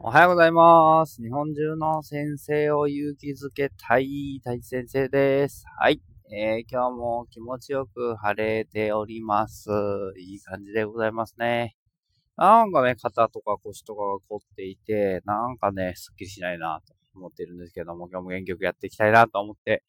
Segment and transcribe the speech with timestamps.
[0.00, 1.20] おはようございます。
[1.20, 5.64] 日本中の先生を勇気づけたい大地先生です。
[5.76, 6.00] はい。
[6.30, 9.70] えー、今日も気持ちよく晴れております。
[10.16, 11.76] いい感じでございますね。
[12.36, 19.82] なんかね、肩とか腰とかが凝っていて、なんかね、すっきりしないなと思ってるんですけども、今日も元気よくやっていきたいなと思って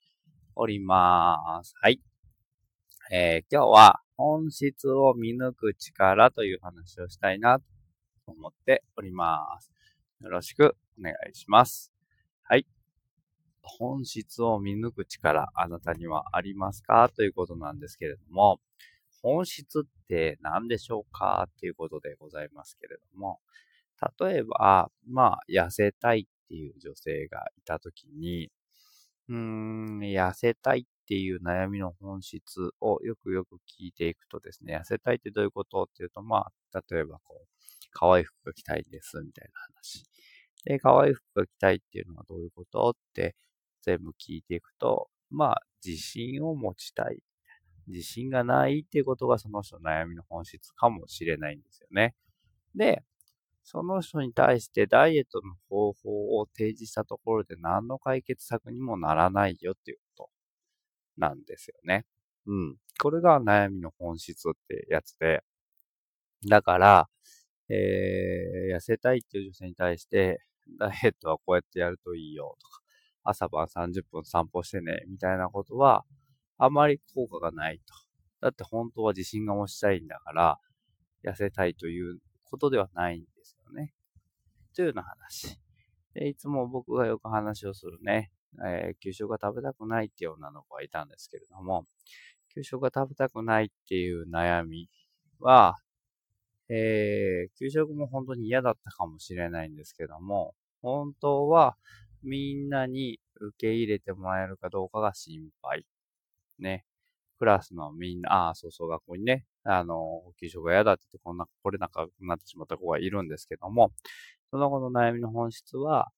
[0.56, 1.76] おります。
[1.80, 2.02] はい。
[3.12, 7.66] えー、今日は本質を見抜く力という話をしたいなと
[8.26, 9.72] 思っております。
[10.22, 11.94] よろしくお願いします。
[12.44, 12.68] はい。
[13.62, 17.10] 本質を見抜く力、あなたにはありますか？
[17.16, 18.60] ということなんですけれども、
[19.22, 21.48] 本質って何でしょうか？
[21.50, 23.40] っていうことでございますけれども、
[24.20, 28.52] 例えば、まあ、痩せたいっていう女性がいたときに、
[29.30, 35.84] うーん、痩せたいっていう悩みの本質をよくよく聞いていくとですね、痩せたいってどういうこと？
[35.84, 37.48] っていうと、まあ、例えばこう、
[37.92, 40.09] 可愛い服が着たいです、みたいな話。
[40.70, 43.36] で、可愛い服が着たいっていうのはどういうことって
[43.82, 47.24] 全部聞いていくと、まあ、自信を持ちたい。
[47.88, 52.14] 自信がないっていうことがその人の悩みの本質かもしれないんですよね。
[52.76, 53.02] で、
[53.64, 60.30] その人に対してダイエットの方法を提示したところで何の解決策にもならないよっていうこと
[61.18, 62.06] なんですよね。
[62.46, 62.76] うん。
[63.02, 65.42] これが悩みの本質ってやつで、
[66.48, 67.10] だから、
[67.70, 70.44] えー、痩せたいっていう女性に対して、
[70.78, 72.82] ダイエットはこうやってやるといいよとか、
[73.24, 76.06] 朝晩30分散歩してね、みたいなことは、
[76.58, 77.94] あまり効果がないと。
[78.42, 80.60] だって本当は自信が持ちたいんだから、
[81.24, 83.94] 痩せたいということではないんですよね。
[84.76, 85.60] というような話。
[86.14, 88.32] で、いつも僕がよく話をするね、
[88.66, 91.86] えー、給食が食べたくないっていう女の子がいたんですけれども、
[92.54, 94.90] 給食が食べたくないっていう悩み
[95.40, 95.76] は、
[96.70, 101.76] えー、給食も本当に嫌だったかもしれないんですけども、本当は
[102.24, 105.86] みんなに受け入れてもらえるかどうかが心配。
[106.60, 106.86] ね。
[107.40, 113.92] クラスのみんな、ああ、そうそう、学校にね、あの、給食が嫌だって言ってこんな、来れなくなってしまった子がいるんですけども、
[114.52, 116.10] その子の悩みの本質は、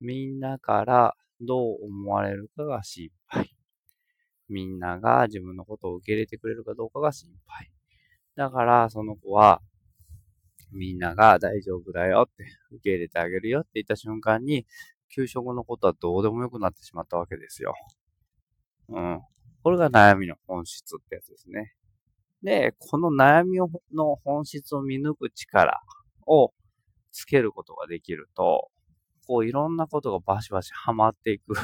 [0.00, 3.50] みんなからどう思われるかが心配。
[4.48, 7.70] みんなが自分のことを受け入れてくれるかどうかが心配。
[8.36, 9.60] だから、その子は、
[10.72, 14.66] みんなが大丈夫だよって、受け入れてあげるよって言った瞬間に、
[15.14, 17.74] 給食のことはどうでもよくなってしまったわけですよ。
[18.88, 19.20] うん。
[19.62, 21.74] これが悩みの本質ってやつですね。
[22.42, 25.80] で、この悩みの本質を見抜く力
[26.26, 26.52] を
[27.12, 28.70] つけることができると、
[29.26, 31.54] こういろんなことがバシバシハマっていく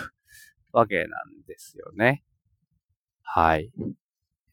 [0.72, 1.08] わけなん
[1.46, 2.24] ですよね。
[3.22, 3.70] はい。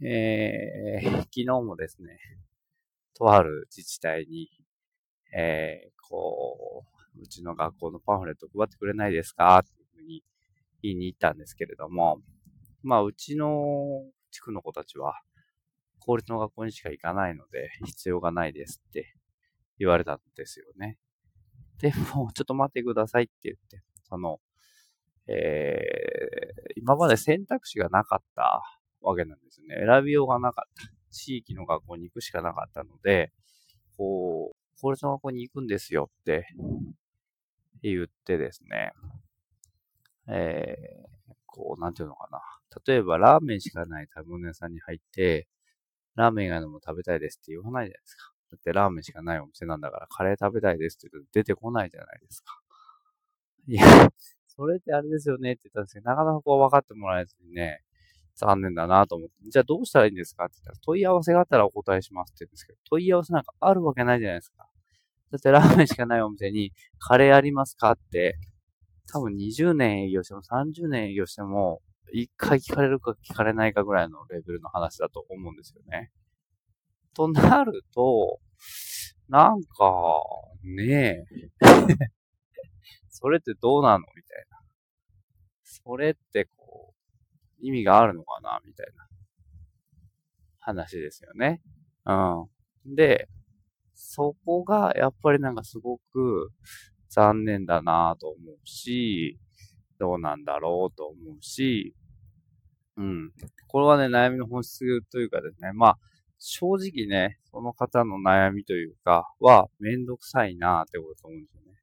[0.04, 2.18] えー、昨日もですね、
[3.22, 4.50] とある自治体に、
[5.38, 9.60] えー、こう、うちの学校のパンフレット配ってくれないですか？
[9.60, 10.24] っていうふうに
[10.82, 12.18] 言いに行ったんですけれども、
[12.82, 14.02] まあ、うちの
[14.32, 15.22] 地区の子たちは、
[16.00, 19.14] 公立の学校にしか行かないので、必要がないですって
[19.78, 20.98] 言われたんですよね。
[21.80, 24.40] でも、ちょっと待ってくださいって言って、その、
[25.28, 28.64] えー、今まで選択肢がなかった
[29.02, 29.76] わけなんですね。
[29.86, 31.01] 選びようがなかった。
[31.12, 33.32] 地域の学校に行くしかなかったので、
[33.98, 36.48] こう、公立の学校に行くんですよって
[37.84, 38.94] 言ってですね、
[40.28, 42.40] えー、こう、なんていうのかな。
[42.86, 45.48] 例えば、ラーメンしかない食べ物屋さんに入って、
[46.16, 48.32] ラーメン以外のも食べたいですって言わないじゃないですか。
[48.52, 52.60] だってラーメンしかないお店なんだから、カレー食べたいですって言うと出てこないじゃないですか。
[53.68, 53.84] いや、
[54.48, 57.82] それってあれですよねって言ったんですけど、なかなかこう分かってもらえずにね、
[58.42, 64.68] 残念だなと思って、じゃあどうしたらいいんですかって言ったら、問い合わせがあったらお答えしますって言うんですけど、問い合わせなんかあるわけないじゃないですか。
[65.32, 68.36] だってラーメンしかないお店に、カレーありますかって、
[69.12, 71.82] 多分20年営業しても30年営業しても、
[72.16, 76.12] 1回聞かれるか聞かれないかぐらいのレベルの話だと思うんですよね。
[77.14, 78.40] となると、
[79.30, 80.22] なんか、
[80.64, 81.26] ねえ、
[83.10, 84.62] それってどうなのみたいな。
[85.64, 86.91] それってこう、
[87.62, 89.08] 意味があるのかなみたいな
[90.60, 91.62] 話ですよね。
[92.06, 92.14] う
[92.92, 92.96] ん。
[92.96, 93.28] で、
[93.94, 96.52] そこがやっぱりなんかすごく
[97.10, 99.40] 残念だなと思うし、
[100.00, 101.94] どうなんだろうと思うし、
[102.98, 103.32] うん。
[103.68, 105.98] これはね、悩みの本質というかですね、まあ、
[106.40, 111.78] 正直ね、その方の悩みというか、は、めんどくさいなってことだと思うんですよね。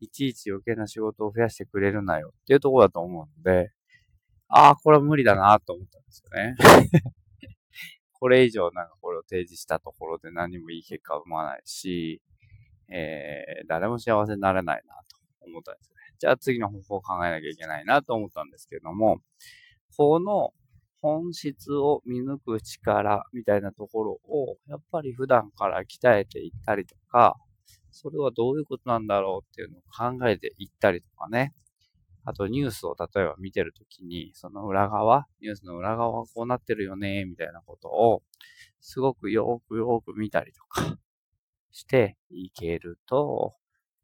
[0.00, 3.72] いちいち余計な仕事を増やしてくれるなよっていうところだと思うので、
[4.54, 6.56] ああ、これは無理だなと思ったんですよね。
[8.12, 12.22] これ以上なんかこれを提示したところで何もいい結果は生まないし、
[12.88, 15.16] えー、誰も幸せになれないなと
[15.46, 15.96] 思ったんですね。
[16.18, 19.22] じゃあ次の方法を考えなきゃいけないなと思ったんですけども、
[19.96, 20.52] この
[21.00, 27.36] 本質を見抜く力みたいなところを、やっぱり普段から鍛えていったりとか、
[27.90, 31.54] それはどういうことなんだろうっていうのを考えていったりとかね。
[32.24, 38.22] あとニュースを例えば見てるときに、その裏側、ニュースの裏側はこうなってるよね、みたいなことを、
[38.80, 40.98] すごくよくよく見たりとか
[41.70, 43.54] していけると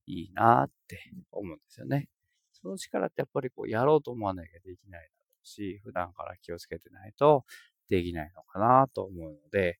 [0.07, 0.99] いいなって
[1.31, 2.09] 思うんですよね。
[2.53, 5.13] その力ってやっぱりこうやろうと思わなきゃできないだろ
[5.45, 7.45] うし、普段から気をつけてないと
[7.89, 9.79] できないのかなと思うので、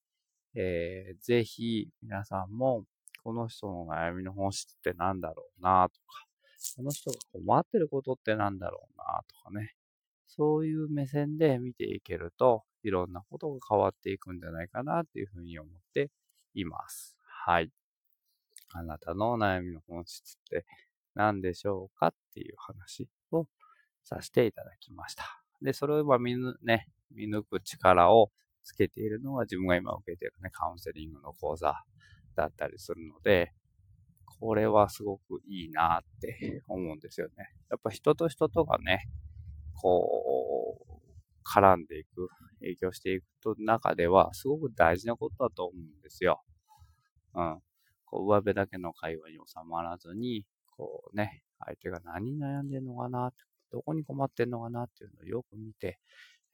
[0.55, 2.85] えー、ぜひ皆さんも
[3.23, 6.28] この人の悩みの本質って何だろうなとか、
[6.77, 9.75] この人が困ってることって何だろうなとかね。
[10.27, 16.11] そういう目線で見ていけると、いろんなことが変わっていくんじゃないかなっていうふうに思って
[16.55, 17.17] います。
[17.23, 17.71] はい。
[18.71, 20.67] あなたの悩みの本質って
[21.15, 23.47] 何でしょうかっていう話を
[24.05, 25.25] させていただきました。
[25.63, 28.31] で、それを今見ぬ、ね、見抜く力を
[28.63, 31.75] つけているのは自分が今受けているね、カウンセリングの講座
[32.37, 33.53] だったりするので、
[34.41, 37.35] これはすごくいいなって思うんですよね。
[37.71, 39.09] やっぱ人と人とがね、
[39.75, 42.29] こう、絡んでいく、
[42.61, 46.43] 影響していくと中では、すごく大事なことだと思うんですよ。
[47.35, 47.61] うん。
[48.05, 50.45] こう、上辺だけの会話に収まらずに、
[50.77, 53.33] こうね、相手が何悩んでんのかな、
[53.71, 55.99] どこに困ってんのかなっていうのをよく見て、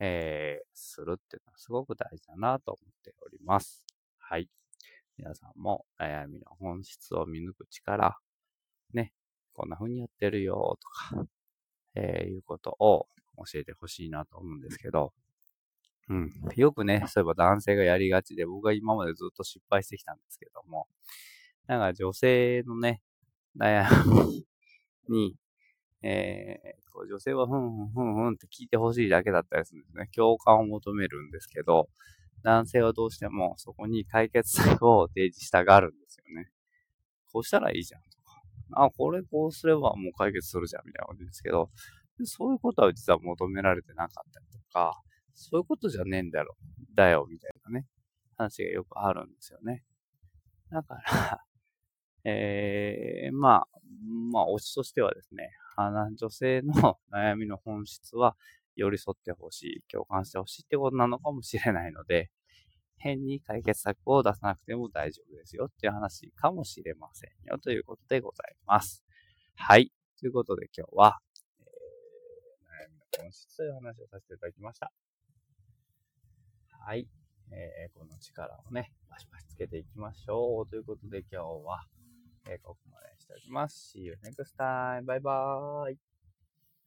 [0.00, 3.84] えー、するっていうのはすごく大事だなと思っております。
[4.18, 4.48] はい。
[5.16, 8.18] 皆さんも悩みの本質を見抜く力、
[8.92, 9.12] ね、
[9.52, 11.26] こんな風にやってるよとか、
[11.94, 13.06] えー、いうことを
[13.38, 15.12] 教えてほしいなと思うんですけど、
[16.08, 16.32] うん。
[16.56, 20.86] よくね、そういえば男性がやりがちで、僕が今までずっと失敗してきたんですけども、
[21.66, 23.00] なんか女性のね、
[23.58, 24.46] 悩み
[25.08, 25.36] に、
[26.02, 30.08] えー、女性はふんふんふんふんって聞いてほしいだけだったりするんですね。
[30.14, 31.88] 共感を求めるんですけど、
[32.44, 36.50] 男性はどうしてもそこに解決策を提示したがるんですよね。
[37.32, 38.84] こうしたらいいじゃんとか。
[38.84, 41.70] あ、これこうすればもう解決するじゃんみたいなことですけど、
[42.24, 45.00] そういうことは実は求められてなかったりとか、
[45.32, 46.54] そういうことじゃねえんだろ、
[46.94, 47.86] だよ、みたいなね、
[48.36, 49.82] 話がよくあるんですよね。
[50.70, 51.44] だから
[52.24, 53.68] えー、まあ、
[54.32, 55.50] まあ、推しとしてはですね、
[56.16, 58.36] 女性の悩みの本質は、
[58.76, 62.30] 寄り添ってほしい、共感してほしいってことなのかもしれないので、
[62.98, 69.04] 変に解決策を出さなくても大丈夫ですよっていう話かもしれませんよということでございます。
[69.56, 69.92] はい。
[70.18, 71.18] ということで今日は、
[71.60, 74.90] えー、悩みの本質という話をさせていただきました。
[76.86, 77.06] はい。
[77.52, 80.68] えー、この力をね、バシバシつけていきましょう。
[80.68, 81.84] ということで今日は、
[82.48, 83.96] えー、ここまでにしておきます。
[83.96, 85.04] See you next time.
[85.04, 86.13] Bye bye.